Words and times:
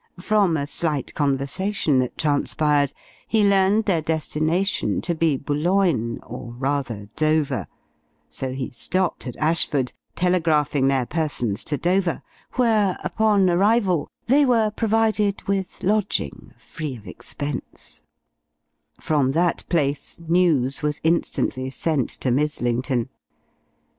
From 0.19 0.57
a 0.57 0.65
slight 0.65 1.13
conversation 1.13 1.99
that 1.99 2.17
transpired, 2.17 2.91
he 3.27 3.47
learned 3.47 3.85
their 3.85 4.01
destination 4.01 4.99
to 5.01 5.13
be 5.13 5.37
Boulogne, 5.37 6.19
or 6.23 6.53
rather, 6.53 7.09
Dover; 7.15 7.67
so 8.27 8.51
he 8.51 8.71
stopped 8.71 9.27
at 9.27 9.37
Ashford, 9.37 9.93
telegraphing 10.15 10.87
their 10.87 11.05
persons 11.05 11.63
to 11.65 11.77
Dover, 11.77 12.23
where, 12.53 12.97
upon 13.03 13.47
arrival, 13.47 14.09
they 14.25 14.43
were 14.43 14.71
provided 14.71 15.43
with 15.47 15.83
lodging 15.83 16.55
free 16.57 16.95
of 16.97 17.05
expense; 17.05 18.01
from 18.99 19.33
that 19.33 19.63
place 19.69 20.19
news 20.27 20.81
was 20.81 20.99
instantly 21.03 21.69
sent 21.69 22.09
to 22.09 22.31
Mizzlington. 22.31 23.09